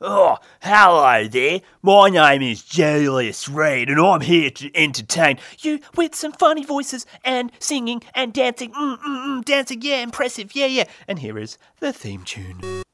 Oh, 0.00 0.36
hello 0.62 1.26
there. 1.26 1.60
My 1.82 2.08
name 2.08 2.40
is 2.42 2.62
Julius 2.62 3.48
Reed, 3.48 3.90
and 3.90 3.98
I'm 3.98 4.20
here 4.20 4.48
to 4.48 4.76
entertain 4.76 5.40
you 5.58 5.80
with 5.96 6.14
some 6.14 6.30
funny 6.30 6.64
voices 6.64 7.04
and 7.24 7.50
singing 7.58 8.02
and 8.14 8.32
dancing. 8.32 8.70
Mm, 8.70 8.98
mm, 9.00 9.26
mm, 9.26 9.44
dancing, 9.44 9.82
yeah, 9.82 10.00
impressive, 10.00 10.54
yeah, 10.54 10.66
yeah. 10.66 10.84
And 11.08 11.18
here 11.18 11.36
is 11.36 11.58
the 11.80 11.92
theme 11.92 12.22
tune. 12.22 12.84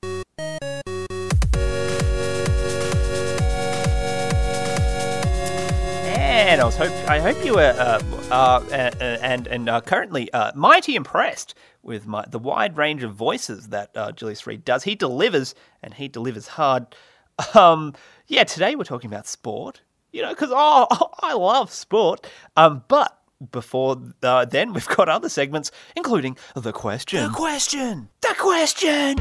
And 6.17 6.61
I 6.61 6.65
was 6.65 6.77
hope 6.77 6.93
I 7.07 7.21
hope 7.21 7.45
you 7.45 7.55
were 7.57 7.75
uh, 7.79 8.01
uh, 8.31 8.65
uh, 8.71 8.75
and 9.21 9.47
and 9.47 9.69
uh, 9.69 9.83
currently 9.83 10.33
uh, 10.33 10.53
mighty 10.55 10.97
impressed 10.97 11.55
with 11.85 12.07
my, 12.07 12.25
the 12.29 12.39
wide 12.39 12.77
range 12.77 13.03
of 13.03 13.15
voices 13.15 13.69
that 13.69 13.91
uh, 13.95 14.13
Julius 14.13 14.47
Reed 14.47 14.65
does. 14.65 14.85
He 14.85 14.95
delivers, 14.95 15.55
and 15.83 15.95
he 15.95 16.09
delivers 16.09 16.49
hard. 16.49 16.87
Um, 17.53 17.95
yeah, 18.29 18.45
today 18.45 18.77
we're 18.77 18.85
talking 18.85 19.11
about 19.11 19.27
sport. 19.27 19.81
You 20.13 20.23
know, 20.23 20.29
because 20.29 20.51
oh, 20.53 20.87
I 21.21 21.33
love 21.35 21.73
sport. 21.73 22.31
Um, 22.57 22.85
but 22.87 23.19
before 23.51 24.01
uh, 24.23 24.45
then, 24.45 24.73
we've 24.73 24.87
got 24.87 25.09
other 25.09 25.29
segments, 25.29 25.73
including 25.97 26.37
the 26.55 26.71
question, 26.73 27.25
The 27.25 27.31
question. 27.37 28.09
the 28.21 28.35
question. 28.39 29.19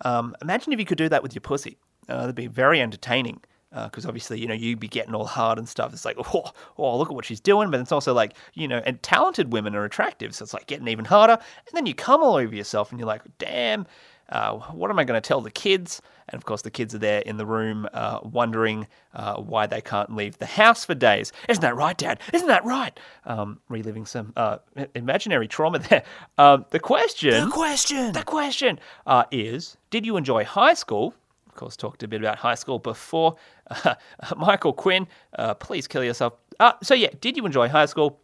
Um, 0.00 0.34
imagine 0.40 0.72
if 0.72 0.78
you 0.78 0.84
could 0.86 0.98
do 0.98 1.08
that 1.08 1.22
with 1.22 1.34
your 1.34 1.40
pussy. 1.40 1.76
Uh, 2.08 2.20
that'd 2.20 2.34
be 2.34 2.46
very 2.46 2.80
entertaining. 2.80 3.40
Because 3.70 4.06
obviously, 4.06 4.40
you 4.40 4.46
know, 4.46 4.54
you'd 4.54 4.80
be 4.80 4.88
getting 4.88 5.14
all 5.14 5.26
hard 5.26 5.58
and 5.58 5.68
stuff. 5.68 5.92
It's 5.92 6.04
like, 6.04 6.16
oh, 6.34 6.52
oh, 6.78 6.98
look 6.98 7.08
at 7.08 7.14
what 7.14 7.24
she's 7.24 7.40
doing. 7.40 7.70
But 7.70 7.80
it's 7.80 7.92
also 7.92 8.14
like, 8.14 8.34
you 8.54 8.66
know, 8.66 8.82
and 8.86 9.02
talented 9.02 9.52
women 9.52 9.74
are 9.74 9.84
attractive. 9.84 10.34
So 10.34 10.42
it's 10.42 10.54
like 10.54 10.66
getting 10.66 10.88
even 10.88 11.04
harder. 11.04 11.34
And 11.34 11.74
then 11.74 11.86
you 11.86 11.94
come 11.94 12.22
all 12.22 12.36
over 12.36 12.54
yourself 12.54 12.90
and 12.90 12.98
you're 12.98 13.06
like, 13.06 13.22
damn, 13.38 13.86
uh, 14.30 14.52
what 14.72 14.90
am 14.90 14.98
I 14.98 15.04
going 15.04 15.20
to 15.20 15.26
tell 15.26 15.40
the 15.40 15.50
kids? 15.50 16.02
And 16.28 16.38
of 16.38 16.44
course, 16.44 16.62
the 16.62 16.70
kids 16.70 16.94
are 16.94 16.98
there 16.98 17.20
in 17.20 17.38
the 17.38 17.46
room 17.46 17.88
uh, 17.94 18.20
wondering 18.22 18.86
uh, 19.14 19.36
why 19.36 19.66
they 19.66 19.80
can't 19.80 20.14
leave 20.14 20.36
the 20.38 20.46
house 20.46 20.84
for 20.84 20.94
days. 20.94 21.32
Isn't 21.48 21.62
that 21.62 21.76
right, 21.76 21.96
Dad? 21.96 22.20
Isn't 22.34 22.48
that 22.48 22.64
right? 22.64 22.98
Um, 23.24 23.60
reliving 23.68 24.04
some 24.04 24.32
uh, 24.36 24.58
imaginary 24.94 25.48
trauma 25.48 25.78
there. 25.90 26.04
Um, 26.36 26.66
the 26.70 26.80
question. 26.80 27.46
The 27.46 27.50
question. 27.50 28.12
The 28.12 28.22
question 28.24 28.78
uh, 29.06 29.24
is 29.30 29.78
Did 29.90 30.04
you 30.04 30.16
enjoy 30.16 30.44
high 30.44 30.74
school? 30.74 31.14
Course, 31.58 31.76
talked 31.76 32.04
a 32.04 32.08
bit 32.08 32.20
about 32.20 32.38
high 32.38 32.54
school 32.54 32.78
before. 32.78 33.34
Uh, 33.68 33.96
Michael 34.36 34.72
Quinn, 34.72 35.08
uh, 35.36 35.54
please 35.54 35.88
kill 35.88 36.04
yourself. 36.04 36.34
Uh, 36.60 36.74
so, 36.84 36.94
yeah, 36.94 37.08
did 37.20 37.36
you 37.36 37.44
enjoy 37.44 37.68
high 37.68 37.86
school? 37.86 38.20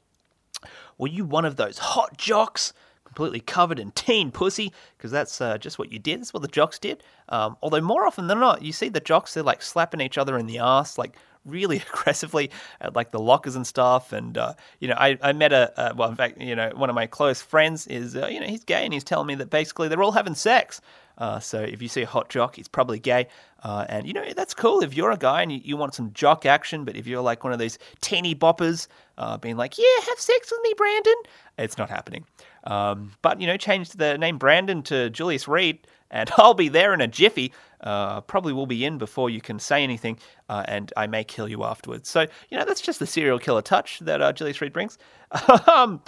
Were 0.99 1.09
you 1.09 1.25
one 1.25 1.45
of 1.45 1.57
those 1.57 1.79
hot 1.79 2.17
jocks, 2.17 2.73
completely 3.05 3.41
covered 3.41 3.81
in 3.81 3.91
teen 3.91 4.31
pussy? 4.31 4.73
Because 4.97 5.11
that's 5.11 5.41
uh, 5.41 5.59
just 5.59 5.81
what 5.81 5.91
you 5.93 5.99
did. 5.99 6.21
That's 6.21 6.33
what 6.33 6.43
the 6.43 6.49
jocks 6.49 6.79
did. 6.79 7.03
Um, 7.29 7.57
although, 7.61 7.81
more 7.81 8.07
often 8.07 8.29
than 8.29 8.39
not, 8.39 8.63
you 8.63 8.73
see 8.73 8.89
the 8.89 9.01
jocks, 9.01 9.35
they're 9.35 9.43
like 9.43 9.63
slapping 9.63 10.01
each 10.01 10.17
other 10.17 10.39
in 10.39 10.47
the 10.47 10.61
ass, 10.61 10.97
like 10.97 11.17
really 11.45 11.79
aggressively 11.93 12.53
at 12.81 12.95
like 12.95 13.11
the 13.11 13.19
lockers 13.19 13.57
and 13.57 13.67
stuff. 13.67 14.13
And 14.13 14.39
uh, 14.39 14.55
you 14.79 14.87
know, 14.87 14.97
I, 14.97 15.19
I 15.21 15.33
met 15.33 15.53
a 15.53 15.93
well, 15.97 16.09
in 16.09 16.15
fact, 16.15 16.41
you 16.41 16.55
know, 16.55 16.71
one 16.77 16.89
of 16.89 16.95
my 16.95 17.09
close 17.09 17.43
friends 17.43 17.89
is 17.89 18.15
uh, 18.15 18.29
you 18.29 18.39
know 18.39 18.47
he's 18.47 18.63
gay 18.63 18.85
and 18.85 18.95
he's 18.95 19.03
telling 19.03 19.27
me 19.27 19.35
that 19.35 19.51
basically 19.51 19.89
they're 19.89 20.05
all 20.05 20.13
having 20.13 20.37
sex. 20.37 20.81
Uh, 21.19 21.39
so 21.39 21.61
if 21.61 21.81
you 21.81 21.89
see 21.89 22.03
a 22.03 22.07
hot 22.07 22.29
jock, 22.29 22.57
he's 22.57 22.69
probably 22.69 22.99
gay. 22.99 23.27
Uh, 23.63 23.87
and 23.89 24.07
you 24.07 24.13
know 24.13 24.25
that's 24.37 24.53
cool 24.53 24.83
if 24.83 24.95
you're 24.95 25.11
a 25.11 25.17
guy 25.17 25.41
and 25.41 25.51
you, 25.51 25.61
you 25.65 25.77
want 25.77 25.95
some 25.95 26.13
jock 26.13 26.45
action. 26.45 26.85
But 26.85 26.97
if 26.97 27.07
you're 27.07 27.23
like 27.23 27.45
one 27.45 27.53
of 27.53 27.59
these 27.59 27.79
teeny 28.01 28.35
boppers, 28.35 28.89
uh, 29.17 29.39
being 29.39 29.57
like, 29.57 29.79
"Yeah, 29.79 30.05
have 30.09 30.19
sex 30.19 30.51
with 30.51 30.61
me, 30.63 30.75
Brandon," 30.77 31.15
it's 31.59 31.79
not 31.79 31.89
happening. 31.89 32.27
Um, 32.65 33.13
but 33.23 33.41
you 33.41 33.47
know, 33.47 33.57
change 33.57 33.91
the 33.91 34.19
name 34.19 34.39
Brandon 34.39 34.83
to 34.85 35.09
Julius 35.11 35.49
Reed, 35.49 35.87
and 36.11 36.31
I'll 36.39 36.55
be 36.55 36.69
there 36.69 36.93
in 36.93 37.01
a 37.01 37.09
jiffy. 37.09 37.53
Uh, 37.81 38.21
probably 38.23 38.53
will 38.53 38.67
be 38.67 38.85
in 38.85 38.97
before 38.99 39.29
you 39.29 39.41
can 39.41 39.59
say 39.59 39.83
anything, 39.83 40.19
uh, 40.49 40.65
and 40.67 40.93
I 40.97 41.07
may 41.07 41.25
kill 41.25 41.49
you 41.49 41.65
afterwards. 41.65 42.09
So 42.09 42.27
you 42.51 42.59
know, 42.59 42.65
that's 42.65 42.81
just 42.81 42.99
the 42.99 43.07
serial 43.07 43.39
killer 43.39 43.63
touch 43.63 44.01
that 44.01 44.21
uh, 44.21 44.33
Julius 44.33 44.61
Reed 44.61 44.73
brings. 44.73 44.99
um, 45.67 46.03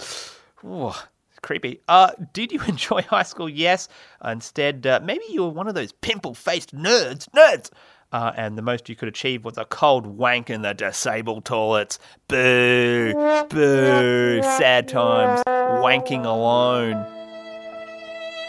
creepy. 1.47 1.79
Uh, 1.87 2.11
did 2.33 2.51
you 2.51 2.61
enjoy 2.67 3.01
high 3.03 3.23
school? 3.23 3.49
Yes. 3.49 3.87
Instead, 4.23 4.85
uh, 4.85 4.99
maybe 5.01 5.23
you 5.29 5.43
were 5.43 5.49
one 5.49 5.67
of 5.67 5.75
those 5.75 5.93
pimple-faced 5.93 6.75
nerds. 6.75 7.27
Nerds. 7.29 7.71
Uh, 8.11 8.31
and 8.37 8.57
the 8.57 8.61
most 8.61 8.87
you 8.87 8.95
could 8.95 9.09
achieve 9.09 9.43
was 9.43 9.57
a 9.57 9.65
cold 9.65 10.05
wank 10.05 10.49
in 10.49 10.61
the 10.61 10.73
disabled 10.73 11.43
toilets. 11.43 11.99
Boo, 12.27 13.13
boo, 13.49 14.41
sad 14.43 14.87
times, 14.87 15.43
wanking 15.45 16.25
alone. 16.25 17.05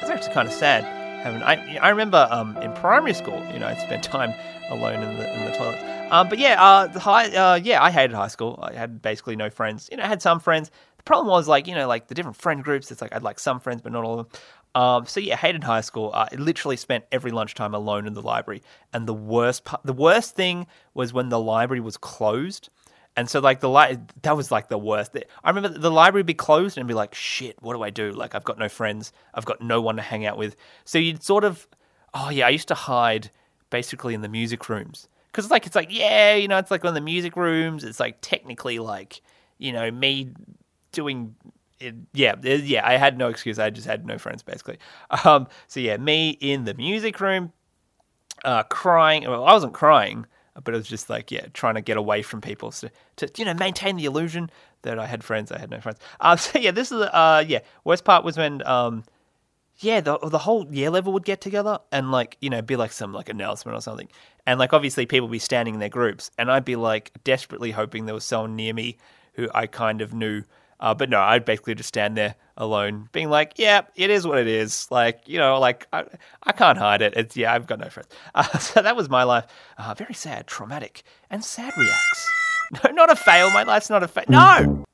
It's 0.01 0.11
actually 0.11 0.35
kind 0.35 0.47
of 0.47 0.55
sad. 0.55 0.85
I, 1.27 1.79
I 1.83 1.89
remember 1.89 2.29
um, 2.31 2.57
in 2.59 2.73
primary 2.75 3.15
school, 3.15 3.45
you 3.53 3.59
know, 3.59 3.67
I'd 3.67 3.81
spend 3.81 4.03
time 4.05 4.33
alone 4.71 5.03
in 5.03 5.17
the 5.19 5.35
in 5.35 5.45
the 5.45 5.57
toilet. 5.57 5.99
Um, 6.11 6.29
but 6.29 6.39
yeah, 6.39 6.63
uh, 6.63 6.87
the 6.87 7.01
high, 7.01 7.29
uh, 7.35 7.57
yeah, 7.57 7.83
I 7.83 7.91
hated 7.91 8.15
high 8.15 8.29
school. 8.29 8.59
I 8.63 8.73
had 8.73 9.03
basically 9.03 9.37
no 9.37 9.51
friends. 9.51 9.89
You 9.91 9.99
know, 9.99 10.05
I 10.05 10.07
had 10.07 10.23
some 10.23 10.41
friends. 10.41 10.71
The 10.99 11.03
problem 11.05 11.29
was 11.29 11.49
like, 11.49 11.67
you 11.67 11.75
know, 11.75 11.89
like 11.89 12.09
the 12.09 12.15
different 12.15 12.37
friend 12.37 12.63
groups. 12.63 12.91
It's 12.91 13.01
like 13.01 13.15
I'd 13.15 13.23
like 13.23 13.39
some 13.39 13.61
friends, 13.61 13.81
but 13.83 13.93
not 13.93 14.05
all 14.05 14.21
of 14.21 14.31
them. 14.31 14.41
Um, 14.75 15.07
so 15.07 15.21
yeah, 15.21 15.37
hated 15.37 15.65
high 15.65 15.81
school. 15.81 16.11
Uh, 16.13 16.29
I 16.31 16.37
literally 16.37 16.77
spent 16.77 17.05
every 17.11 17.31
lunchtime 17.31 17.75
alone 17.75 18.07
in 18.07 18.15
the 18.15 18.23
library. 18.23 18.63
And 18.93 19.07
the 19.07 19.15
worst, 19.15 19.65
part, 19.65 19.83
the 19.85 19.93
worst 19.93 20.37
thing 20.37 20.67
was 20.95 21.13
when 21.13 21.31
the 21.31 21.41
library 21.41 21.81
was 21.81 21.97
closed. 21.97 22.69
And 23.17 23.29
so 23.29 23.41
like 23.41 23.61
the 23.61 23.71
li- 23.71 23.99
that 24.23 24.37
was 24.37 24.53
like 24.53 24.69
the 24.69 24.79
worst. 24.79 25.17
I 25.43 25.51
remember 25.51 25.77
the 25.77 25.91
library 25.91 26.21
would 26.21 26.27
be 26.27 26.35
closed 26.35 26.79
and 26.79 26.87
be 26.87 26.95
like, 26.95 27.15
shit, 27.15 27.61
what 27.61 27.75
do 27.75 27.83
I 27.83 27.91
do? 27.91 28.13
Like 28.13 28.35
I've 28.35 28.45
got 28.45 28.59
no 28.59 28.69
friends. 28.69 29.13
I've 29.35 29.45
got 29.45 29.61
no 29.61 29.81
one 29.81 29.97
to 29.97 30.03
hang 30.03 30.25
out 30.27 30.39
with. 30.39 30.55
So 30.85 30.99
you'd 30.99 31.25
sort 31.25 31.43
of, 31.43 31.67
oh 32.15 32.31
yeah, 32.31 32.47
I 32.47 32.51
used 32.51 32.69
to 32.69 32.75
hide 32.75 33.31
basically 33.71 34.15
in 34.15 34.21
the 34.21 34.29
music 34.29 34.69
rooms 34.69 35.09
because 35.27 35.47
it's 35.47 35.51
like 35.51 35.67
it's 35.67 35.75
like 35.75 35.89
yeah, 35.91 36.35
you 36.35 36.47
know, 36.47 36.59
it's 36.59 36.71
like 36.71 36.85
on 36.85 36.95
the 36.95 37.01
music 37.01 37.37
rooms. 37.37 37.83
It's 37.83 37.99
like 37.99 38.19
technically 38.21 38.79
like 38.79 39.21
you 39.59 39.73
know 39.73 39.91
me 39.91 40.31
doing 40.93 41.35
it, 41.81 41.95
yeah, 42.13 42.35
it- 42.43 42.65
yeah, 42.65 42.87
I 42.87 42.97
had 42.97 43.19
no 43.19 43.29
excuse. 43.29 43.59
I 43.59 43.71
just 43.71 43.87
had 43.87 44.07
no 44.07 44.19
friends, 44.19 44.43
basically. 44.43 44.79
Um, 45.25 45.49
so 45.69 45.81
yeah, 45.81 45.97
me 45.97 46.31
in 46.31 46.65
the 46.65 46.75
music 46.75 47.21
room, 47.21 47.53
uh, 48.45 48.63
crying. 48.65 49.25
Well, 49.25 49.45
I 49.45 49.53
wasn't 49.53 49.75
crying, 49.75 50.27
but 50.63 50.75
it 50.75 50.77
was 50.77 50.87
just 50.89 51.11
like 51.11 51.31
yeah, 51.31 51.47
trying 51.53 51.75
to 51.75 51.81
get 51.81 51.97
away 51.97 52.23
from 52.23 52.41
people 52.41 52.71
so, 52.73 52.89
to 53.17 53.31
you 53.37 53.45
know 53.45 53.55
maintain 53.55 53.97
the 53.97 54.05
illusion 54.05 54.51
that 54.83 54.99
I 54.99 55.07
had 55.07 55.25
friends. 55.25 55.51
I 55.53 55.59
had 55.59 55.71
no 55.71 55.81
friends. 55.81 55.99
Uh, 56.21 56.37
so 56.37 56.59
yeah, 56.59 56.71
this 56.71 56.93
is 56.93 57.01
uh 57.01 57.45
yeah. 57.47 57.61
Worst 57.85 58.05
part 58.05 58.25
was 58.25 58.37
when 58.37 58.67
um 58.67 59.05
yeah, 59.79 60.01
the 60.01 60.19
the 60.19 60.39
whole 60.39 60.67
year 60.75 60.91
level 60.91 61.13
would 61.13 61.25
get 61.25 61.41
together 61.41 61.79
and 61.93 62.11
like 62.11 62.37
you 62.41 62.51
know 62.51 62.63
be 62.63 62.77
like 62.77 62.93
some 62.93 63.13
like 63.13 63.29
announcement 63.29 63.77
or 63.77 63.81
something, 63.81 64.09
and 64.47 64.59
like 64.59 64.73
obviously 64.73 65.07
people 65.07 65.29
would 65.29 65.33
be 65.33 65.39
standing 65.39 65.75
in 65.75 65.81
their 65.81 65.89
groups, 65.89 66.31
and 66.39 66.51
I'd 66.51 66.65
be 66.65 66.77
like 66.77 67.13
desperately 67.25 67.71
hoping 67.71 68.07
there 68.07 68.15
was 68.15 68.25
someone 68.25 68.57
near 68.57 68.75
me 68.75 68.99
who 69.35 69.49
I 69.55 69.67
kind 69.67 70.01
of 70.01 70.13
knew. 70.15 70.43
Uh, 70.81 70.95
but 70.95 71.11
no, 71.11 71.21
I'd 71.21 71.45
basically 71.45 71.75
just 71.75 71.89
stand 71.89 72.17
there 72.17 72.35
alone, 72.57 73.09
being 73.13 73.31
like, 73.31 73.55
"Yeah, 73.57 73.83
it 73.97 74.11
is 74.11 74.27
what 74.27 74.39
it 74.39 74.47
is." 74.47 74.87
Like, 74.91 75.23
you 75.27 75.39
know, 75.39 75.59
like 75.59 75.87
I, 75.93 76.05
I 76.45 76.53
can't 76.53 76.79
hide 76.79 77.03
it. 77.03 77.15
It's 77.17 77.37
yeah, 77.37 77.53
I've 77.53 77.67
got 77.67 77.81
no 77.81 77.89
friends. 77.89 78.09
Uh, 78.35 78.45
so 78.59 78.83
that 78.83 78.95
was 78.97 79.09
my 79.09 79.25
life. 79.25 79.47
Uh, 79.79 79.95
very 79.95 80.15
sad, 80.15 80.47
traumatic, 80.47 81.03
and 81.31 81.45
sad 81.45 81.73
reacts. 81.77 82.29
No, 82.85 82.91
not 82.91 83.11
a 83.11 83.17
fail. 83.17 83.51
My 83.51 83.63
life's 83.63 83.89
not 83.89 84.03
a 84.03 84.09
fail. 84.09 84.27
No, 84.29 84.85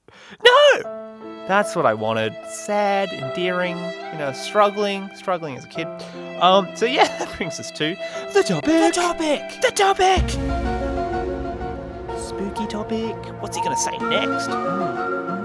no. 0.45 1.45
That's 1.49 1.75
what 1.75 1.85
I 1.87 1.93
wanted. 1.93 2.33
Sad, 2.49 3.09
endearing, 3.13 3.77
you 3.77 4.19
know, 4.19 4.33
struggling, 4.33 5.11
struggling 5.17 5.57
as 5.57 5.65
a 5.65 5.69
kid. 5.69 5.87
Um, 6.41 6.69
so 6.77 6.87
yeah, 6.87 7.09
that 7.19 7.37
brings 7.37 7.59
us 7.61 7.71
to 7.73 7.97
the 8.33 8.43
topic. 8.43 8.65
The 8.65 8.93
topic. 8.95 9.61
The 9.61 9.73
topic. 9.75 10.31
Spooky 12.19 12.67
topic. 12.69 13.17
What's 13.43 13.57
he 13.57 13.63
gonna 13.63 13.77
say 13.77 13.99
next? 13.99 14.49
Mm. 14.49 15.44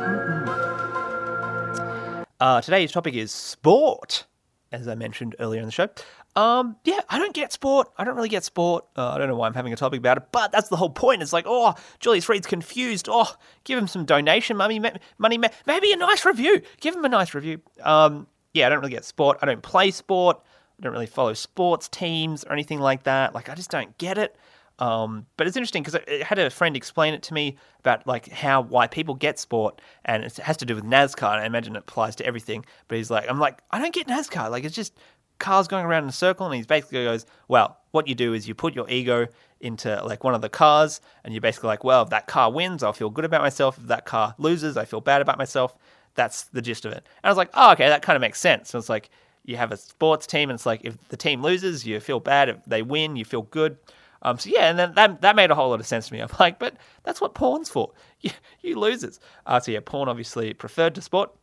Uh, 2.40 2.62
today's 2.62 2.92
topic 2.92 3.16
is 3.16 3.32
sport, 3.32 4.26
as 4.72 4.88
I 4.88 4.96
mentioned 4.96 5.36
earlier 5.40 5.60
in 5.60 5.66
the 5.66 5.72
show. 5.72 5.90
Um, 6.36 6.78
yeah, 6.86 7.02
I 7.10 7.20
don't 7.20 7.34
get 7.34 7.52
sport. 7.52 7.90
I 7.98 8.06
don't 8.06 8.16
really 8.16 8.30
get 8.30 8.46
sport. 8.46 8.86
Uh, 8.96 9.10
I 9.10 9.18
don't 9.18 9.28
know 9.28 9.36
why 9.36 9.48
I'm 9.48 9.54
having 9.54 9.74
a 9.74 9.76
topic 9.76 10.00
about 10.00 10.18
it, 10.18 10.24
but 10.32 10.52
that's 10.52 10.70
the 10.70 10.78
whole 10.78 10.90
point. 10.90 11.22
It's 11.22 11.34
like, 11.34 11.46
oh, 11.48 11.76
Julius 12.00 12.30
Reed's 12.30 12.48
confused. 12.48 13.10
Oh, 13.12 13.36
give 13.66 13.78
him 13.78 13.88
some 13.88 14.06
donation 14.06 14.56
money, 14.56 14.80
money, 15.18 15.40
maybe 15.68 15.92
a 15.92 15.98
nice 15.98 16.24
review. 16.24 16.62
Give 16.80 16.96
him 16.96 17.04
a 17.04 17.10
nice 17.10 17.34
review. 17.34 17.62
Um, 17.84 18.28
yeah, 18.54 18.68
I 18.68 18.70
don't 18.70 18.80
really 18.80 18.92
get 18.92 19.04
sport. 19.04 19.40
I 19.42 19.46
don't 19.46 19.62
play 19.62 19.92
sport. 19.92 20.40
I 20.80 20.84
don't 20.84 20.94
really 20.94 21.08
follow 21.08 21.34
sports 21.34 21.90
teams 21.90 22.46
or 22.46 22.54
anything 22.54 22.80
like 22.80 23.04
that. 23.04 23.36
Like, 23.36 23.50
I 23.50 23.56
just 23.56 23.70
don't 23.70 23.98
get 23.98 24.18
it. 24.18 24.34
Um, 24.80 25.26
but 25.36 25.46
it's 25.46 25.58
interesting 25.58 25.84
because 25.84 26.02
I 26.08 26.24
had 26.24 26.40
a 26.40 26.50
friend 26.50 26.76
explain 26.76 27.14
it 27.14 27.22
to 27.24 27.34
me 27.34 27.58
about 27.80 28.08
like 28.08 28.30
how 28.30 28.62
why 28.62 28.88
people 28.88 29.14
get 29.14 29.38
sport, 29.38 29.82
and 30.06 30.24
it 30.24 30.38
has 30.38 30.58
to 30.58 30.66
do 30.66 30.74
with 30.74 30.86
NASCAR. 30.86 31.34
And 31.34 31.42
I 31.42 31.46
imagine 31.46 31.76
it 31.76 31.80
applies 31.80 32.16
to 32.18 32.26
everything. 32.26 32.66
But 32.88 32.98
he's 32.98 33.12
like, 33.12 33.30
I'm 33.30 33.40
like, 33.40 33.60
I 33.72 33.80
don't 33.80 33.94
get 33.94 34.08
NASCAR. 34.08 34.50
Like 34.50 34.64
it's 34.64 34.76
just 34.76 34.98
cars 35.38 35.68
going 35.68 35.86
around 35.86 36.04
in 36.04 36.10
a 36.10 36.14
circle, 36.14 36.46
and 36.46 36.56
he 36.56 36.62
basically 36.64 37.04
goes, 37.04 37.26
well, 37.48 37.78
what 37.92 38.08
you 38.08 38.16
do 38.16 38.34
is 38.34 38.48
you 38.48 38.56
put 38.56 38.74
your 38.74 38.90
ego 38.90 39.28
into 39.62 40.02
like 40.06 40.24
one 40.24 40.34
of 40.34 40.42
the 40.42 40.50
cars, 40.50 41.02
and 41.24 41.34
you're 41.34 41.42
basically 41.42 41.68
like, 41.68 41.84
well, 41.84 42.04
if 42.04 42.10
that 42.10 42.28
car 42.28 42.52
wins, 42.52 42.82
I'll 42.82 42.94
feel 42.94 43.10
good 43.10 43.26
about 43.26 43.42
myself. 43.42 43.78
If 43.78 43.88
that 43.88 44.06
car 44.06 44.34
loses, 44.38 44.78
I 44.78 44.86
feel 44.86 45.02
bad 45.02 45.22
about 45.22 45.38
myself. 45.38 45.76
That's 46.16 46.44
the 46.46 46.62
gist 46.62 46.86
of 46.86 46.94
it. 46.94 46.98
And 46.98 47.26
I 47.26 47.30
was 47.30 47.38
like, 47.38 47.50
oh, 47.54 47.74
okay, 47.74 47.88
that 47.90 48.02
kind 48.02 48.16
of 48.16 48.22
makes 48.22 48.40
sense. 48.40 48.70
So 48.70 48.80
it's 48.80 48.90
like 48.90 49.10
you 49.44 49.58
have 49.58 49.74
a 49.74 49.78
sports 49.78 50.26
team, 50.26 50.50
and 50.50 50.56
it's 50.56 50.66
like 50.66 50.82
if 50.86 50.98
the 51.10 51.18
team 51.18 51.42
loses, 51.42 51.86
you 51.86 52.00
feel 52.00 52.22
bad. 52.22 52.48
If 52.48 52.58
they 52.66 52.82
win, 52.82 53.18
you 53.18 53.26
feel 53.26 53.42
good. 53.42 53.78
Um, 54.22 54.38
so 54.38 54.50
yeah, 54.50 54.70
and 54.70 54.78
then 54.78 54.94
that 54.96 55.22
that 55.22 55.36
made 55.36 55.52
a 55.52 55.56
whole 55.56 55.70
lot 55.70 55.80
of 55.80 55.88
sense 55.88 56.08
to 56.08 56.14
me. 56.14 56.20
I'm 56.20 56.30
like, 56.40 56.60
but 56.60 56.76
that's 57.04 57.22
what 57.22 57.34
porn's 57.34 57.70
for. 57.70 57.92
You, 58.22 58.32
you 58.60 58.78
losers. 58.78 59.18
Uh, 59.46 59.62
so 59.62 59.72
yeah, 59.72 59.80
porn 59.80 60.10
obviously 60.10 60.54
preferred 60.54 60.94
to 60.96 61.02
sport. 61.02 61.34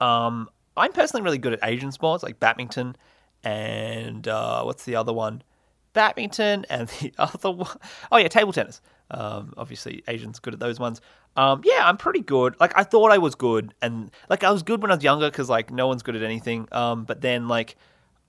Um, 0.00 0.48
I'm 0.76 0.92
personally 0.92 1.22
really 1.22 1.38
good 1.38 1.52
at 1.52 1.60
Asian 1.62 1.92
sports 1.92 2.24
like 2.24 2.40
badminton 2.40 2.96
and 3.44 4.26
uh, 4.26 4.62
what's 4.64 4.84
the 4.84 4.96
other 4.96 5.12
one? 5.12 5.42
Badminton 5.92 6.66
and 6.68 6.88
the 7.00 7.12
other 7.18 7.52
one. 7.52 7.76
Oh 8.10 8.16
yeah, 8.16 8.28
table 8.28 8.52
tennis. 8.52 8.80
Um, 9.10 9.54
obviously, 9.56 10.02
Asians 10.08 10.40
good 10.40 10.54
at 10.54 10.60
those 10.60 10.80
ones. 10.80 11.00
Um, 11.36 11.60
yeah, 11.64 11.86
I'm 11.86 11.96
pretty 11.96 12.20
good. 12.20 12.56
Like 12.58 12.76
I 12.76 12.82
thought 12.84 13.12
I 13.12 13.18
was 13.18 13.34
good, 13.34 13.74
and 13.82 14.10
like 14.28 14.44
I 14.44 14.50
was 14.50 14.62
good 14.62 14.82
when 14.82 14.90
I 14.90 14.94
was 14.94 15.04
younger 15.04 15.30
because 15.30 15.48
like 15.48 15.70
no 15.70 15.86
one's 15.86 16.02
good 16.02 16.16
at 16.16 16.22
anything. 16.22 16.68
Um, 16.72 17.04
but 17.04 17.20
then 17.20 17.48
like 17.48 17.76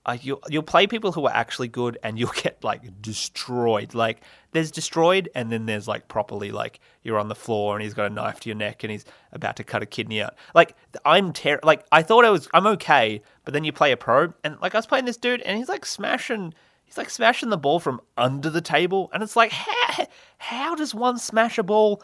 uh, 0.06 0.16
you'll 0.22 0.40
you'll 0.48 0.62
play 0.62 0.86
people 0.86 1.10
who 1.10 1.26
are 1.26 1.34
actually 1.34 1.66
good, 1.66 1.98
and 2.02 2.18
you'll 2.18 2.30
get 2.42 2.62
like 2.62 3.02
destroyed. 3.02 3.92
Like 3.92 4.20
there's 4.52 4.70
destroyed, 4.70 5.28
and 5.34 5.50
then 5.50 5.66
there's 5.66 5.88
like 5.88 6.06
properly 6.08 6.52
like 6.52 6.80
you're 7.02 7.18
on 7.18 7.28
the 7.28 7.34
floor, 7.34 7.74
and 7.74 7.82
he's 7.82 7.92
got 7.92 8.10
a 8.10 8.14
knife 8.14 8.40
to 8.40 8.48
your 8.48 8.56
neck, 8.56 8.84
and 8.84 8.90
he's 8.90 9.04
about 9.32 9.56
to 9.56 9.64
cut 9.64 9.82
a 9.82 9.86
kidney 9.86 10.22
out. 10.22 10.34
Like 10.54 10.76
I'm 11.04 11.32
ter- 11.32 11.60
like 11.64 11.84
I 11.90 12.02
thought 12.02 12.24
I 12.24 12.30
was 12.30 12.48
I'm 12.54 12.66
okay, 12.68 13.20
but 13.44 13.52
then 13.52 13.64
you 13.64 13.72
play 13.72 13.90
a 13.90 13.96
pro, 13.96 14.32
and 14.44 14.56
like 14.62 14.74
I 14.74 14.78
was 14.78 14.86
playing 14.86 15.06
this 15.06 15.16
dude, 15.16 15.42
and 15.42 15.58
he's 15.58 15.68
like 15.68 15.84
smashing. 15.84 16.54
He's 16.84 16.96
like 16.96 17.10
smashing 17.10 17.50
the 17.50 17.58
ball 17.58 17.80
from 17.80 18.00
under 18.16 18.48
the 18.48 18.60
table, 18.60 19.10
and 19.12 19.20
it's 19.20 19.34
like, 19.34 19.50
how, 19.50 20.06
how 20.38 20.74
does 20.76 20.94
one 20.94 21.18
smash 21.18 21.58
a 21.58 21.64
ball 21.64 22.00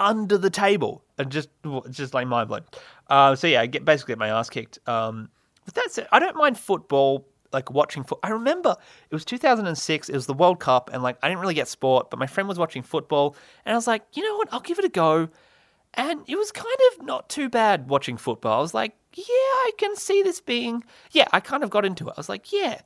under 0.00 0.36
the 0.36 0.50
table? 0.50 1.04
And 1.16 1.30
just, 1.30 1.50
just 1.92 2.14
like 2.14 2.26
mind 2.26 2.48
blowing. 2.48 2.64
Uh, 3.08 3.36
so 3.36 3.46
yeah, 3.46 3.60
I 3.60 3.66
get 3.66 3.84
basically 3.84 4.10
get 4.10 4.18
my 4.18 4.30
ass 4.30 4.50
kicked. 4.50 4.80
Um, 4.88 5.28
but 5.64 5.74
that's 5.74 5.98
it. 5.98 6.08
I 6.10 6.18
don't 6.18 6.34
mind 6.34 6.58
football 6.58 7.28
like 7.54 7.70
watching 7.70 8.04
foot. 8.04 8.18
I 8.22 8.30
remember 8.30 8.76
it 9.10 9.14
was 9.14 9.24
2006. 9.24 10.08
It 10.08 10.14
was 10.14 10.26
the 10.26 10.34
World 10.34 10.60
Cup, 10.60 10.90
and 10.92 11.02
like 11.02 11.16
I 11.22 11.28
didn't 11.28 11.40
really 11.40 11.54
get 11.54 11.68
sport, 11.68 12.10
but 12.10 12.18
my 12.18 12.26
friend 12.26 12.48
was 12.48 12.58
watching 12.58 12.82
football, 12.82 13.36
and 13.64 13.72
I 13.72 13.76
was 13.76 13.86
like, 13.86 14.04
you 14.12 14.22
know 14.22 14.36
what? 14.36 14.48
I'll 14.52 14.60
give 14.60 14.78
it 14.78 14.84
a 14.84 14.90
go. 14.90 15.28
And 15.94 16.22
it 16.26 16.36
was 16.36 16.50
kind 16.50 16.76
of 16.92 17.06
not 17.06 17.28
too 17.28 17.48
bad 17.48 17.88
watching 17.88 18.16
football. 18.16 18.58
I 18.58 18.60
was 18.60 18.74
like, 18.74 18.96
yeah, 19.14 19.24
I 19.28 19.70
can 19.78 19.94
see 19.96 20.22
this 20.22 20.40
being. 20.40 20.82
Yeah, 21.12 21.28
I 21.32 21.38
kind 21.38 21.62
of 21.62 21.70
got 21.70 21.84
into 21.84 22.08
it. 22.08 22.14
I 22.16 22.20
was 22.20 22.28
like, 22.28 22.52
yeah, 22.52 22.80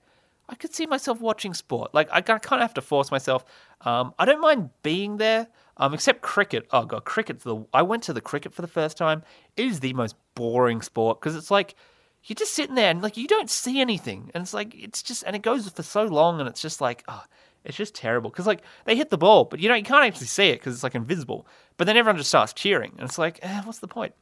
I 0.49 0.55
could 0.55 0.75
see 0.75 0.87
myself 0.87 1.21
watching 1.21 1.55
sport. 1.55 1.95
Like 1.95 2.09
I 2.13 2.21
kind 2.21 2.41
of 2.43 2.61
have 2.61 2.75
to 2.75 2.81
force 2.81 3.11
myself. 3.11 3.45
Um, 3.83 4.15
I 4.19 4.25
don't 4.25 4.41
mind 4.41 4.71
being 4.83 5.17
there. 5.17 5.49
Um, 5.79 5.95
except 5.95 6.23
cricket. 6.23 6.67
Oh 6.73 6.85
god, 6.85 7.05
cricket's 7.05 7.45
the. 7.45 7.65
I 7.73 7.83
went 7.83 8.03
to 8.05 8.13
the 8.13 8.21
cricket 8.21 8.53
for 8.53 8.63
the 8.63 8.69
first 8.69 8.97
time. 8.97 9.23
It 9.57 9.67
is 9.67 9.81
the 9.81 9.93
most 9.93 10.17
boring 10.35 10.83
sport 10.83 11.21
because 11.21 11.37
it's 11.37 11.51
like 11.51 11.77
you're 12.25 12.35
just 12.35 12.55
sitting 12.55 12.75
there 12.75 12.91
and 12.91 13.03
like 13.03 13.17
you 13.17 13.27
don't 13.27 13.51
see 13.51 13.81
anything, 13.81 14.31
and 14.35 14.43
it's 14.43 14.55
like 14.55 14.75
it's 14.75 15.03
just 15.03 15.23
and 15.25 15.35
it 15.37 15.43
goes 15.43 15.69
for 15.69 15.83
so 15.83 16.05
long, 16.05 16.41
and 16.41 16.49
it's 16.49 16.61
just 16.61 16.81
like 16.81 17.05
oh, 17.09 17.25
it's 17.65 17.77
just 17.77 17.95
terrible 17.95 18.31
because 18.31 18.47
like 18.47 18.63
they 18.85 18.97
hit 18.97 19.11
the 19.11 19.19
ball, 19.19 19.45
but 19.45 19.61
you 19.61 19.69
know 19.69 19.75
you 19.75 19.85
can't 19.85 20.05
actually 20.05 20.27
see 20.27 20.49
it 20.49 20.61
because 20.61 20.75
it's 20.75 20.83
like 20.83 20.95
invisible. 20.95 21.47
But 21.77 21.87
then 21.87 21.97
everyone 21.97 22.19
just 22.19 22.31
starts 22.31 22.53
cheering, 22.53 22.93
and 22.99 23.09
it's 23.09 23.19
like 23.19 23.39
eh, 23.43 23.63
what's 23.65 23.79
the 23.79 23.89
point? 23.89 24.15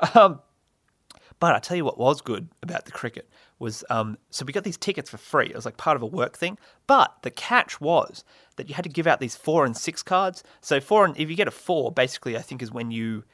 Um, 0.14 0.40
but 1.40 1.54
I 1.54 1.58
tell 1.58 1.76
you 1.76 1.84
what 1.84 1.98
was 1.98 2.20
good 2.20 2.48
about 2.62 2.84
the 2.84 2.92
cricket 2.92 3.28
was 3.58 3.82
um, 3.90 4.18
so 4.30 4.44
we 4.44 4.52
got 4.52 4.64
these 4.64 4.76
tickets 4.76 5.10
for 5.10 5.16
free. 5.16 5.46
It 5.46 5.54
was 5.54 5.64
like 5.64 5.78
part 5.78 5.96
of 5.96 6.02
a 6.02 6.06
work 6.06 6.36
thing. 6.36 6.58
But 6.86 7.14
the 7.22 7.30
catch 7.30 7.80
was 7.80 8.24
that 8.56 8.68
you 8.68 8.74
had 8.74 8.84
to 8.84 8.90
give 8.90 9.06
out 9.06 9.20
these 9.20 9.36
four 9.36 9.64
and 9.64 9.76
six 9.76 10.02
cards. 10.02 10.44
So 10.60 10.80
four 10.80 11.04
and 11.04 11.16
if 11.18 11.30
you 11.30 11.36
get 11.36 11.48
a 11.48 11.52
four, 11.52 11.90
basically 11.92 12.36
I 12.36 12.42
think 12.42 12.62
is 12.62 12.70
when 12.70 12.90
you 12.90 13.24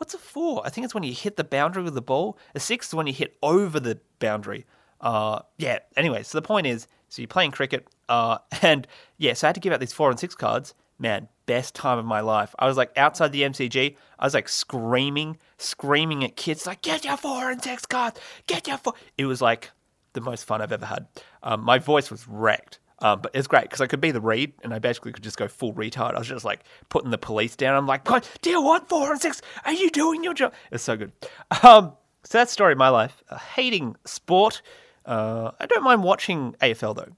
what's 0.00 0.14
a 0.14 0.18
four? 0.18 0.62
I 0.64 0.70
think 0.70 0.86
it's 0.86 0.94
when 0.94 1.02
you 1.04 1.12
hit 1.12 1.36
the 1.36 1.44
boundary 1.44 1.82
with 1.82 1.94
the 1.94 2.00
ball. 2.00 2.38
A 2.54 2.60
six 2.60 2.88
is 2.88 2.94
when 2.94 3.06
you 3.06 3.12
hit 3.12 3.36
over 3.42 3.78
the 3.78 4.00
boundary. 4.18 4.64
Uh, 4.98 5.40
yeah. 5.58 5.80
Anyway, 5.94 6.22
so 6.22 6.38
the 6.38 6.42
point 6.42 6.66
is, 6.66 6.88
so 7.10 7.20
you're 7.20 7.28
playing 7.28 7.50
cricket, 7.50 7.86
uh, 8.08 8.38
and 8.62 8.86
yeah, 9.18 9.34
so 9.34 9.46
I 9.46 9.48
had 9.48 9.54
to 9.56 9.60
give 9.60 9.72
out 9.72 9.80
these 9.80 9.92
four 9.92 10.10
and 10.10 10.18
six 10.18 10.34
cards. 10.34 10.74
Man, 10.98 11.28
best 11.46 11.74
time 11.74 11.98
of 11.98 12.04
my 12.04 12.20
life. 12.20 12.54
I 12.58 12.66
was 12.66 12.76
like 12.76 12.96
outside 12.96 13.32
the 13.32 13.42
MCG. 13.42 13.96
I 14.18 14.24
was 14.24 14.34
like 14.34 14.48
screaming, 14.48 15.38
screaming 15.58 16.24
at 16.24 16.36
kids, 16.36 16.66
like, 16.66 16.82
get 16.82 17.04
your 17.04 17.16
four 17.16 17.50
and 17.50 17.62
six 17.62 17.86
cards, 17.86 18.20
get 18.46 18.66
your 18.66 18.78
four. 18.78 18.94
It 19.16 19.26
was 19.26 19.40
like 19.40 19.70
the 20.14 20.20
most 20.20 20.44
fun 20.44 20.60
I've 20.60 20.72
ever 20.72 20.86
had. 20.86 21.06
Um, 21.42 21.62
my 21.62 21.78
voice 21.78 22.10
was 22.10 22.26
wrecked. 22.26 22.79
Um, 23.02 23.20
but 23.22 23.30
it's 23.34 23.46
great 23.46 23.62
because 23.62 23.80
I 23.80 23.86
could 23.86 24.00
be 24.00 24.10
the 24.10 24.20
Reed 24.20 24.52
and 24.62 24.74
I 24.74 24.78
basically 24.78 25.12
could 25.12 25.22
just 25.22 25.38
go 25.38 25.48
full 25.48 25.72
retard. 25.72 26.14
I 26.14 26.18
was 26.18 26.28
just 26.28 26.44
like 26.44 26.60
putting 26.90 27.10
the 27.10 27.18
police 27.18 27.56
down. 27.56 27.74
I'm 27.74 27.86
like, 27.86 28.06
you 28.44 28.62
want 28.62 28.88
four 28.88 29.10
and 29.12 29.20
six? 29.20 29.40
Are 29.64 29.72
you 29.72 29.90
doing 29.90 30.22
your 30.22 30.34
job? 30.34 30.52
It's 30.70 30.84
so 30.84 30.96
good. 30.96 31.12
Um, 31.62 31.92
so 32.24 32.38
that's 32.38 32.50
the 32.50 32.54
story 32.54 32.72
of 32.72 32.78
my 32.78 32.90
life. 32.90 33.22
Uh, 33.30 33.38
hating 33.38 33.96
sport. 34.04 34.62
Uh, 35.06 35.52
I 35.58 35.66
don't 35.66 35.82
mind 35.82 36.02
watching 36.02 36.54
AFL 36.60 36.94
though, 36.94 37.12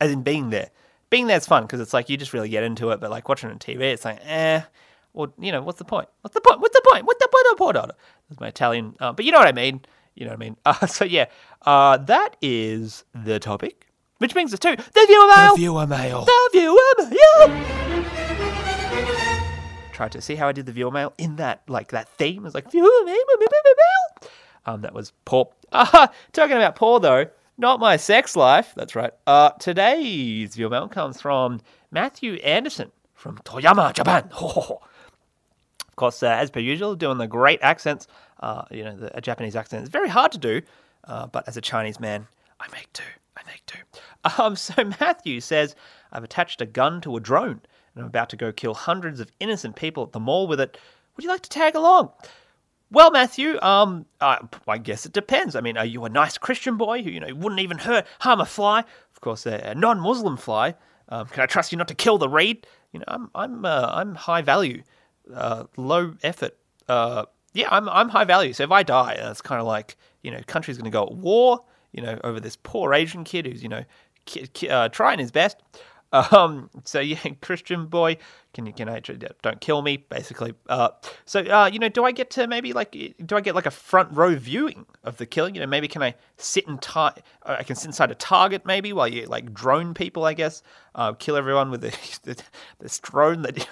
as 0.00 0.10
in 0.10 0.22
being 0.22 0.50
there. 0.50 0.70
Being 1.10 1.26
there's 1.26 1.46
fun 1.46 1.64
because 1.64 1.80
it's 1.80 1.92
like 1.92 2.08
you 2.08 2.16
just 2.16 2.32
really 2.32 2.48
get 2.48 2.62
into 2.62 2.90
it. 2.90 3.00
But 3.00 3.10
like 3.10 3.28
watching 3.28 3.50
it 3.50 3.52
on 3.52 3.58
TV, 3.58 3.80
it's 3.82 4.04
like, 4.04 4.20
eh. 4.24 4.62
Well, 5.12 5.32
you 5.38 5.52
know, 5.52 5.62
what's 5.62 5.78
the 5.78 5.84
point? 5.84 6.08
What's 6.22 6.34
the 6.34 6.40
point? 6.40 6.60
What's 6.60 6.74
the 6.74 6.82
point? 6.90 7.06
What's 7.06 7.22
the 7.22 7.28
point? 7.28 7.46
The 7.50 7.56
point? 7.56 7.76
That's 8.28 8.40
my 8.40 8.48
Italian. 8.48 8.96
Uh, 8.98 9.12
but 9.12 9.24
you 9.24 9.30
know 9.30 9.38
what 9.38 9.46
I 9.46 9.52
mean. 9.52 9.82
You 10.14 10.24
know 10.24 10.30
what 10.30 10.36
I 10.36 10.44
mean. 10.44 10.56
Uh, 10.66 10.86
so 10.86 11.04
yeah, 11.04 11.26
uh, 11.62 11.98
that 11.98 12.36
is 12.40 13.04
the 13.14 13.38
topic. 13.38 13.86
Which 14.24 14.32
brings 14.32 14.54
us 14.54 14.60
to 14.60 14.74
the 14.74 15.04
viewer 15.06 15.26
mail. 15.36 15.54
The 15.54 15.58
viewer 15.58 15.86
mail. 15.86 16.24
The 16.24 16.48
viewer 16.54 17.10
mail. 17.10 17.64
Tried 19.92 20.12
to 20.12 20.22
see 20.22 20.34
how 20.34 20.48
I 20.48 20.52
did 20.52 20.64
the 20.64 20.72
viewer 20.72 20.90
mail 20.90 21.12
in 21.18 21.36
that 21.36 21.60
like 21.68 21.90
that 21.90 22.08
theme. 22.08 22.38
It 22.38 22.44
was 22.44 22.54
like 22.54 22.70
viewer 22.70 22.88
mail. 23.04 23.16
Um, 24.64 24.80
that 24.80 24.94
was 24.94 25.12
poor. 25.26 25.50
Uh, 25.70 26.06
talking 26.32 26.56
about 26.56 26.74
poor 26.74 27.00
though, 27.00 27.26
not 27.58 27.80
my 27.80 27.98
sex 27.98 28.34
life. 28.34 28.72
That's 28.74 28.96
right. 28.96 29.12
Uh, 29.26 29.50
today's 29.60 30.54
viewer 30.54 30.70
mail 30.70 30.88
comes 30.88 31.20
from 31.20 31.60
Matthew 31.90 32.36
Anderson 32.36 32.92
from 33.12 33.36
Toyama, 33.44 33.92
Japan. 33.92 34.30
Of 35.90 35.96
course, 35.96 36.22
uh, 36.22 36.28
as 36.28 36.50
per 36.50 36.60
usual, 36.60 36.96
doing 36.96 37.18
the 37.18 37.26
great 37.28 37.60
accents. 37.62 38.08
Uh, 38.40 38.64
you 38.70 38.84
know, 38.84 38.96
the, 38.96 39.14
a 39.16 39.20
Japanese 39.20 39.54
accent 39.54 39.82
is 39.82 39.90
very 39.90 40.08
hard 40.08 40.32
to 40.32 40.38
do, 40.38 40.62
uh, 41.04 41.26
but 41.26 41.46
as 41.46 41.58
a 41.58 41.60
Chinese 41.60 42.00
man, 42.00 42.26
I 42.58 42.66
make 42.72 42.90
do. 42.94 43.02
I 43.36 43.42
make 43.46 43.62
do. 43.66 43.78
Um, 44.42 44.56
so 44.56 44.84
Matthew 45.00 45.40
says, 45.40 45.74
I've 46.12 46.24
attached 46.24 46.60
a 46.60 46.66
gun 46.66 47.00
to 47.02 47.16
a 47.16 47.20
drone 47.20 47.60
and 47.94 48.02
I'm 48.02 48.06
about 48.06 48.30
to 48.30 48.36
go 48.36 48.52
kill 48.52 48.74
hundreds 48.74 49.20
of 49.20 49.30
innocent 49.40 49.76
people 49.76 50.02
at 50.02 50.12
the 50.12 50.20
mall 50.20 50.46
with 50.46 50.60
it. 50.60 50.78
Would 51.16 51.24
you 51.24 51.30
like 51.30 51.42
to 51.42 51.50
tag 51.50 51.74
along? 51.74 52.10
Well, 52.90 53.10
Matthew, 53.10 53.60
um, 53.60 54.06
uh, 54.20 54.38
I 54.68 54.78
guess 54.78 55.06
it 55.06 55.12
depends. 55.12 55.56
I 55.56 55.60
mean, 55.60 55.76
are 55.76 55.84
you 55.84 56.04
a 56.04 56.08
nice 56.08 56.38
Christian 56.38 56.76
boy 56.76 57.02
who, 57.02 57.10
you 57.10 57.20
know, 57.20 57.34
wouldn't 57.34 57.60
even 57.60 57.78
hurt, 57.78 58.06
harm 58.20 58.40
a 58.40 58.46
fly? 58.46 58.80
Of 58.80 59.20
course, 59.20 59.46
a, 59.46 59.56
a 59.56 59.74
non-Muslim 59.74 60.36
fly. 60.36 60.74
Um, 61.08 61.26
can 61.26 61.42
I 61.42 61.46
trust 61.46 61.72
you 61.72 61.78
not 61.78 61.88
to 61.88 61.94
kill 61.94 62.18
the 62.18 62.28
reed? 62.28 62.66
You 62.92 63.00
know, 63.00 63.04
I'm, 63.08 63.30
I'm, 63.34 63.64
uh, 63.64 63.90
I'm 63.92 64.14
high 64.14 64.42
value, 64.42 64.82
uh, 65.34 65.64
low 65.76 66.14
effort. 66.22 66.56
Uh, 66.88 67.24
yeah, 67.52 67.68
I'm, 67.70 67.88
I'm 67.88 68.08
high 68.08 68.24
value. 68.24 68.52
So 68.52 68.64
if 68.64 68.70
I 68.70 68.82
die, 68.82 69.16
it's 69.18 69.40
kind 69.40 69.60
of 69.60 69.66
like, 69.66 69.96
you 70.22 70.30
know, 70.30 70.40
country's 70.46 70.76
going 70.76 70.90
to 70.90 70.90
go 70.90 71.04
at 71.04 71.12
war, 71.12 71.64
you 71.94 72.02
know, 72.02 72.18
over 72.24 72.40
this 72.40 72.56
poor 72.62 72.92
Asian 72.92 73.24
kid 73.24 73.46
who's, 73.46 73.62
you 73.62 73.68
know, 73.68 73.84
ki- 74.26 74.48
ki- 74.48 74.68
uh, 74.68 74.88
trying 74.88 75.18
his 75.18 75.30
best. 75.30 75.56
Um, 76.14 76.70
so 76.84 77.00
yeah, 77.00 77.18
Christian 77.42 77.86
boy, 77.86 78.18
can 78.52 78.66
you 78.66 78.72
can 78.72 78.88
I 78.88 79.00
don't 79.00 79.60
kill 79.60 79.82
me 79.82 79.96
basically. 79.96 80.54
Uh, 80.68 80.90
so 81.24 81.40
uh, 81.40 81.68
you 81.72 81.80
know, 81.80 81.88
do 81.88 82.04
I 82.04 82.12
get 82.12 82.30
to 82.30 82.46
maybe 82.46 82.72
like 82.72 82.92
do 83.26 83.34
I 83.34 83.40
get 83.40 83.56
like 83.56 83.66
a 83.66 83.72
front 83.72 84.12
row 84.12 84.36
viewing 84.36 84.86
of 85.02 85.16
the 85.16 85.26
killing? 85.26 85.56
You 85.56 85.62
know, 85.62 85.66
maybe 85.66 85.88
can 85.88 86.04
I 86.04 86.14
sit 86.36 86.68
and 86.68 86.80
tar- 86.80 87.16
I 87.44 87.64
can 87.64 87.74
sit 87.74 87.86
inside 87.86 88.12
a 88.12 88.14
target 88.14 88.64
maybe 88.64 88.92
while 88.92 89.08
you 89.08 89.26
like 89.26 89.52
drone 89.52 89.92
people, 89.92 90.24
I 90.24 90.34
guess, 90.34 90.62
uh, 90.94 91.14
kill 91.14 91.34
everyone 91.34 91.72
with 91.72 91.80
the, 91.80 92.36
this 92.78 93.00
drone. 93.00 93.42
That 93.42 93.66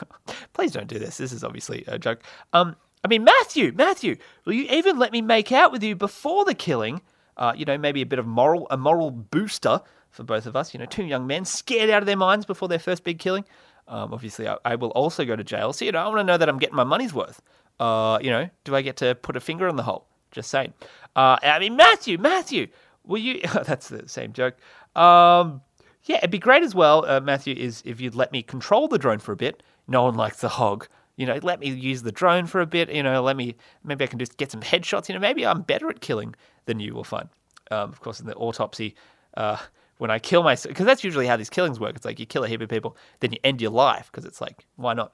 please 0.53 0.73
don't 0.73 0.89
do 0.89 0.99
this. 0.99 1.19
This 1.19 1.31
is 1.31 1.45
obviously 1.45 1.85
a 1.87 1.97
joke. 1.97 2.25
Um, 2.53 2.75
I 3.05 3.09
mean 3.09 3.23
Matthew, 3.23 3.71
Matthew, 3.73 4.17
will 4.45 4.55
you 4.55 4.67
even 4.69 4.99
let 4.99 5.13
me 5.13 5.23
make 5.23 5.53
out 5.53 5.71
with 5.71 5.85
you 5.85 5.95
before 5.95 6.45
the 6.45 6.55
killing? 6.55 7.03
Uh, 7.37 7.53
you 7.57 7.65
know, 7.65 7.79
maybe 7.79 8.03
a 8.03 8.07
bit 8.07 8.19
of 8.19 8.27
moral 8.27 8.67
a 8.71 8.77
moral 8.77 9.11
booster 9.11 9.81
for 10.11 10.23
both 10.23 10.47
of 10.47 10.55
us. 10.55 10.75
You 10.75 10.81
know, 10.81 10.87
two 10.87 11.05
young 11.05 11.27
men 11.27 11.45
scared 11.45 11.91
out 11.91 12.03
of 12.03 12.07
their 12.07 12.17
minds 12.17 12.47
before 12.47 12.69
their 12.69 12.79
first 12.79 13.05
big 13.05 13.19
killing. 13.19 13.45
Um, 13.89 14.13
obviously, 14.13 14.49
I, 14.49 14.57
I, 14.65 14.77
will 14.77 14.91
also 14.91 15.25
go 15.25 15.35
to 15.35 15.43
jail. 15.43 15.73
So, 15.73 15.85
you 15.85 15.93
know, 15.93 15.99
I 15.99 16.07
want 16.07 16.19
to 16.19 16.25
know 16.25 16.37
that 16.37 16.49
I'm 16.49 16.59
getting 16.59 16.77
my 16.77 16.85
money's 16.85 17.13
worth. 17.13 17.43
Uh, 17.81 18.19
you 18.23 18.31
know, 18.31 18.49
do 18.65 18.77
I 18.77 18.83
get 18.83 18.97
to 18.99 19.15
put 19.17 19.37
a 19.37 19.41
finger 19.41 19.67
in 19.67 19.77
the 19.77 19.83
hole? 19.83 20.07
Just 20.31 20.51
saying. 20.51 20.73
Uh, 21.17 21.37
I 21.43 21.59
mean, 21.59 21.77
Matthew, 21.77 22.17
Matthew, 22.17 22.69
will 23.05 23.19
you? 23.19 23.41
that's 23.67 23.89
the 23.89 24.09
same 24.09 24.33
joke. 24.33 24.57
Um, 24.95 25.63
yeah, 26.05 26.19
it'd 26.19 26.31
be 26.31 26.39
great 26.39 26.63
as 26.63 26.75
well, 26.75 27.05
uh, 27.07 27.21
Matthew, 27.21 27.55
is 27.55 27.83
if 27.85 28.01
you'd 28.01 28.15
let 28.15 28.33
me 28.33 28.43
control 28.43 28.89
the 28.89 28.99
drone 28.99 29.19
for 29.19 29.33
a 29.33 29.37
bit. 29.37 29.63
No 29.89 30.05
one 30.05 30.15
likes 30.15 30.41
the 30.41 30.49
hog. 30.49 30.87
You 31.23 31.27
know, 31.27 31.39
let 31.41 31.61
me 31.61 31.69
use 31.69 32.03
the 32.03 32.11
drone 32.11 32.47
for 32.47 32.61
a 32.61 32.67
bit. 32.67 32.91
You 32.91 33.01
know, 33.01 33.23
let 33.23 33.37
me, 33.37 33.55
maybe 33.85 34.03
I 34.03 34.09
can 34.09 34.19
just 34.19 34.37
get 34.39 34.51
some 34.51 34.61
headshots. 34.61 35.09
You 35.09 35.15
know, 35.15 35.21
maybe 35.21 35.47
I'm 35.47 35.63
better 35.63 35.89
at 35.89 36.01
killing 36.01 36.35
than 36.65 36.81
you 36.81 36.95
will 36.95 37.05
find. 37.05 37.29
Um, 37.71 37.91
of 37.91 38.01
course, 38.01 38.19
in 38.19 38.27
the 38.27 38.35
autopsy, 38.35 38.97
uh, 39.37 39.57
when 39.99 40.11
I 40.11 40.19
kill 40.19 40.43
myself, 40.43 40.71
because 40.71 40.85
that's 40.85 41.05
usually 41.05 41.29
how 41.29 41.37
these 41.37 41.49
killings 41.49 41.79
work. 41.79 41.95
It's 41.95 42.05
like 42.05 42.19
you 42.19 42.27
kill 42.27 42.43
a 42.43 42.49
heap 42.49 42.61
of 42.61 42.69
people, 42.69 42.97
then 43.21 43.31
you 43.31 43.39
end 43.45 43.63
your 43.63 43.71
life 43.71 44.11
because 44.11 44.25
it's 44.25 44.41
like, 44.41 44.67
why 44.75 44.95
not? 44.95 45.13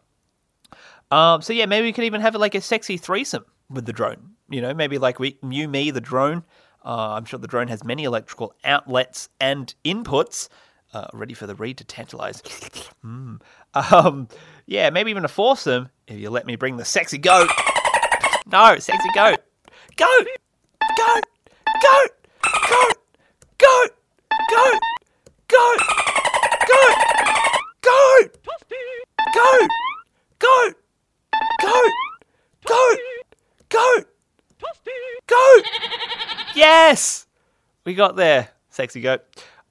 Um, 1.10 1.42
so 1.42 1.52
yeah, 1.52 1.66
maybe 1.66 1.88
we 1.88 1.92
could 1.92 2.04
even 2.04 2.22
have 2.22 2.34
like 2.36 2.54
a 2.54 2.62
sexy 2.62 2.96
threesome 2.96 3.44
with 3.68 3.84
the 3.84 3.92
drone. 3.92 4.30
you 4.48 4.62
know, 4.62 4.72
maybe 4.72 4.96
like 4.96 5.18
we, 5.18 5.36
you, 5.42 5.68
me, 5.68 5.90
the 5.90 6.00
drone. 6.00 6.42
Uh, 6.82 7.16
I'm 7.16 7.26
sure 7.26 7.38
the 7.38 7.46
drone 7.46 7.68
has 7.68 7.84
many 7.84 8.04
electrical 8.04 8.54
outlets 8.64 9.28
and 9.38 9.74
inputs. 9.84 10.48
Uh, 10.94 11.06
ready 11.12 11.34
for 11.34 11.46
the 11.46 11.54
Reed 11.54 11.76
to 11.76 11.84
tantalize. 11.84 12.40
mm. 13.04 13.38
um, 13.74 14.28
yeah, 14.64 14.88
maybe 14.88 15.10
even 15.10 15.26
a 15.26 15.28
foursome 15.28 15.90
if 16.08 16.18
you 16.18 16.30
let 16.30 16.46
me 16.46 16.56
bring 16.56 16.76
the 16.76 16.84
sexy 16.84 17.18
goat. 17.18 17.50
no, 18.46 18.78
sexy 18.78 19.08
goat. 19.14 19.40
Goat! 19.96 20.26
Goat! 20.96 21.24
Goat! 21.82 22.10
Goat! 22.62 22.96
Goat! 23.58 23.90
Goat! 24.50 24.80
Goat! 25.48 25.80
Goat! 26.68 26.98
Goat! 27.82 28.30
Goat! 29.34 29.60
Goat! 30.38 30.74
Goat! 31.60 31.92
Goat! 32.66 32.98
Goat! 33.68 34.06
Goat! 35.26 35.64
Yes! 36.54 37.26
We 37.84 37.94
got 37.94 38.16
there, 38.16 38.48
sexy 38.70 39.00
goat. 39.00 39.22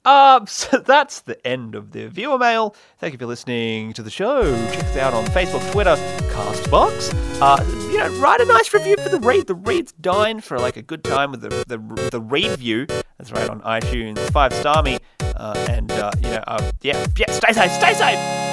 Um, 0.08 0.48
so 0.48 0.78
that's 0.78 1.22
the 1.22 1.46
end 1.46 1.76
of 1.76 1.92
the 1.92 2.08
viewer 2.08 2.38
mail. 2.38 2.76
Thank 3.00 3.14
you 3.14 3.20
for 3.20 3.26
listening 3.26 3.94
to 3.94 4.02
the 4.02 4.10
show. 4.10 4.44
Check 4.72 4.86
us 4.86 4.98
out 4.98 5.14
on 5.14 5.26
Facebook, 5.28 5.70
Twitter, 5.72 5.96
Castbox. 6.32 7.14
Uh, 7.42 7.64
you 7.92 7.98
know, 7.98 8.10
write 8.20 8.40
a 8.40 8.46
nice 8.46 8.74
review 8.74 8.96
for 8.98 9.10
the 9.10 9.20
Reed. 9.20 9.48
The 9.48 9.56
Reed's 9.56 9.92
dying 9.92 10.40
for 10.40 10.58
like 10.58 10.78
a 10.78 10.82
good 10.82 11.04
time 11.04 11.32
with 11.32 11.42
the 11.42 11.50
the, 11.68 12.10
the 12.10 12.22
read 12.22 12.58
view. 12.58 12.88
That's 13.18 13.32
right 13.32 13.50
on 13.50 13.62
iTunes. 13.62 14.20
Five 14.32 14.54
star 14.54 14.82
me. 14.82 14.98
Uh, 15.20 15.66
and 15.70 15.92
uh, 15.92 16.12
you 16.24 16.30
know, 16.30 16.44
uh, 16.48 16.72
yeah, 16.82 17.06
yeah. 17.18 17.32
Stay 17.32 17.52
safe. 17.52 17.72
Stay 17.72 17.94
safe. 17.94 18.47